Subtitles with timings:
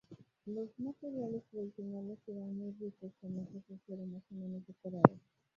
[0.47, 5.19] Los materiales tradicionales eran muy ricos, con hojas de acero más o menos decoradas.